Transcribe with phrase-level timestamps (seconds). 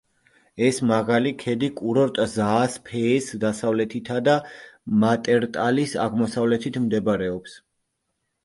[0.67, 4.35] ეს მაღალი ქედი კურორტ ზაას-ფეეს დასავლეთითა და
[5.05, 7.59] მატერტალის აღმოსავლეთით მდებარეობს.